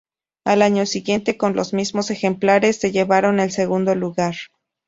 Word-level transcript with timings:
Al 0.47 0.63
año 0.63 0.87
siguiente, 0.87 1.37
con 1.37 1.55
los 1.55 1.73
mismos 1.73 2.09
ejemplares 2.09 2.77
se 2.77 2.91
llevaron 2.91 3.39
el 3.39 3.51
segundo 3.51 3.93
lugar. 3.93 4.33